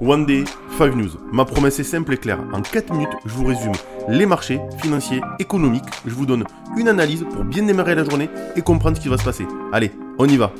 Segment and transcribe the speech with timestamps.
[0.00, 0.44] One Day,
[0.78, 1.10] 5 News.
[1.30, 2.40] Ma promesse est simple et claire.
[2.54, 3.72] En 4 minutes, je vous résume
[4.08, 5.84] les marchés financiers, économiques.
[6.06, 6.44] Je vous donne
[6.78, 9.44] une analyse pour bien démarrer la journée et comprendre ce qui va se passer.
[9.72, 10.54] Allez, on y va.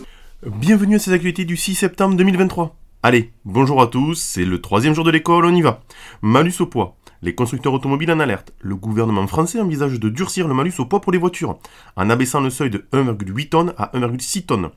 [0.46, 2.76] Bienvenue à ces actualités du 6 septembre 2023.
[3.02, 5.80] Allez, bonjour à tous, c'est le troisième jour de l'école, on y va.
[6.20, 6.98] Malus au poids.
[7.22, 8.54] Les constructeurs automobiles en alerte.
[8.60, 11.58] Le gouvernement français envisage de durcir le malus au poids pour les voitures,
[11.96, 14.70] en abaissant le seuil de 1,8 tonnes à 1,6 tonnes.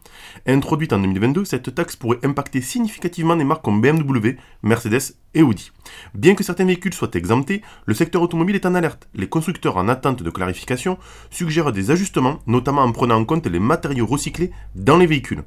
[0.45, 5.71] Introduite en 2022, cette taxe pourrait impacter significativement des marques comme BMW, Mercedes et Audi.
[6.15, 9.07] Bien que certains véhicules soient exemptés, le secteur automobile est en alerte.
[9.15, 10.97] Les constructeurs en attente de clarification
[11.29, 15.43] suggèrent des ajustements, notamment en prenant en compte les matériaux recyclés dans les véhicules.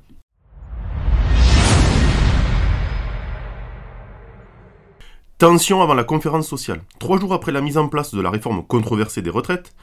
[5.38, 6.80] Tension avant la conférence sociale.
[6.98, 9.74] Trois jours après la mise en place de la réforme controversée des retraites,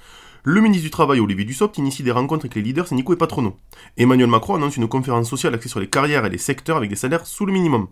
[0.43, 3.55] le ministre du Travail, Olivier Dussopt, initie des rencontres avec les leaders syndicaux et patronaux.
[3.95, 6.95] Emmanuel Macron annonce une conférence sociale axée sur les carrières et les secteurs avec des
[6.95, 7.87] salaires sous le minimum.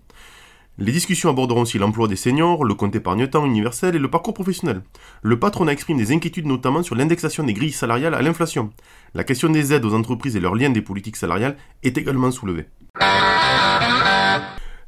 [0.79, 4.81] Les discussions aborderont aussi l'emploi des seniors, le compte épargne-temps universel et le parcours professionnel.
[5.21, 8.71] Le patronat exprime des inquiétudes notamment sur l'indexation des grilles salariales à l'inflation.
[9.13, 12.65] La question des aides aux entreprises et leur lien des politiques salariales est également soulevée.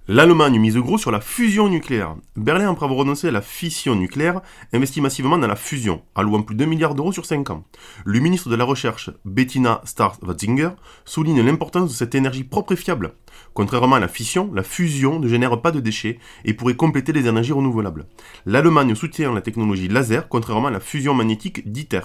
[0.09, 2.17] L'Allemagne mise gros sur la fusion nucléaire.
[2.35, 4.41] Berlin, après avoir renoncé à la fission nucléaire,
[4.73, 7.63] investit massivement dans la fusion, allouant plus de 2 milliards d'euros sur 5 ans.
[8.03, 10.71] Le ministre de la Recherche, Bettina Starr-Watzinger,
[11.05, 13.13] souligne l'importance de cette énergie propre et fiable.
[13.53, 17.27] Contrairement à la fission, la fusion ne génère pas de déchets et pourrait compléter les
[17.27, 18.05] énergies renouvelables.
[18.45, 22.01] L'Allemagne soutient la technologie laser, contrairement à la fusion magnétique d'ITER.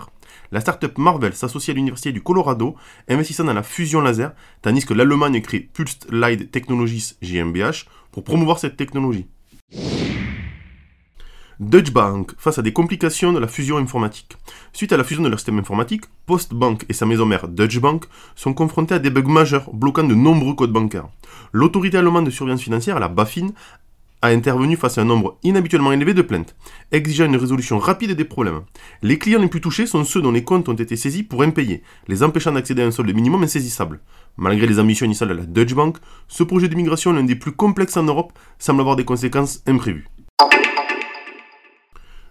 [0.53, 2.77] La start-up Marvel s'associe à l'université du Colorado,
[3.09, 8.59] investissant dans la fusion laser, tandis que l'Allemagne crée Pulsed Light Technologies GmbH pour promouvoir
[8.59, 9.27] cette technologie.
[11.61, 14.37] Deutsche Bank face à des complications de la fusion informatique.
[14.73, 18.05] Suite à la fusion de leur système informatique, Postbank et sa maison mère Deutsche Bank
[18.37, 21.09] sont confrontés à des bugs majeurs bloquant de nombreux codes bancaires.
[21.53, 23.49] L'autorité allemande de surveillance financière, la BaFin,
[24.23, 26.57] a intervenu face à un nombre inhabituellement élevé de plaintes,
[26.93, 28.63] exigeant une résolution rapide des problèmes.
[29.03, 31.83] Les clients les plus touchés sont ceux dont les comptes ont été saisis pour impayés,
[32.09, 34.01] les empêchant d'accéder à un solde minimum insaisissable.
[34.37, 35.99] Malgré les ambitions initiales de la Deutsche Bank,
[36.29, 40.09] ce projet de migration, l'un des plus complexes en Europe, semble avoir des conséquences imprévues.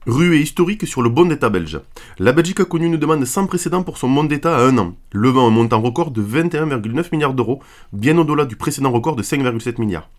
[0.08, 1.82] Rue historique sur le bon d'État belge.
[2.18, 4.96] La Belgique a connu une demande sans précédent pour son bon d'État à un an,
[5.12, 9.82] levant un montant record de 21,9 milliards d'euros, bien au-delà du précédent record de 5,7
[9.82, 10.10] milliards.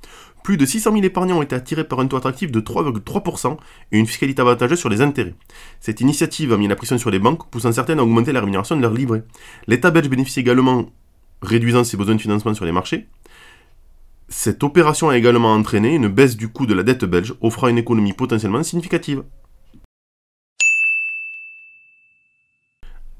[0.44, 3.56] Plus de 600 000 épargnants ont été attirés par un taux attractif de 3,3%
[3.92, 5.34] et une fiscalité avantageuse sur les intérêts.
[5.80, 8.76] Cette initiative a mis la pression sur les banques, poussant certaines à augmenter la rémunération
[8.76, 9.24] de leurs livrets.
[9.68, 10.84] L'État belge bénéficie également,
[11.40, 13.06] réduisant ses besoins de financement sur les marchés.
[14.28, 17.78] Cette opération a également entraîné une baisse du coût de la dette belge, offrant une
[17.78, 19.22] économie potentiellement significative.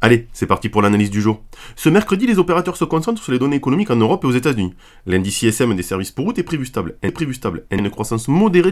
[0.01, 1.43] Allez, c'est parti pour l'analyse du jour.
[1.75, 4.75] Ce mercredi, les opérateurs se concentrent sur les données économiques en Europe et aux États-Unis.
[5.07, 8.29] L'indice ISM des services pour route est prévu stable, est prévu stable et une croissance
[8.29, 8.71] modérée.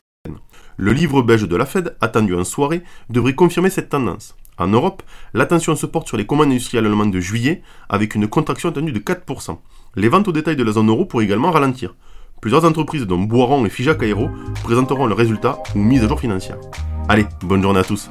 [0.77, 4.37] Le livre belge de la Fed, attendu en soirée, devrait confirmer cette tendance.
[4.59, 5.03] En Europe,
[5.35, 9.01] l'attention se porte sur les commandes industrielles allemandes de juillet, avec une contraction attendue de
[9.01, 9.59] 4%.
[9.97, 11.97] Les ventes au détail de la zone euro pourraient également ralentir.
[12.41, 14.29] Plusieurs entreprises dont Boiron et Fijac Aero
[14.63, 16.59] présenteront leurs résultats ou mises à jour financières.
[17.09, 18.11] Allez, bonne journée à tous.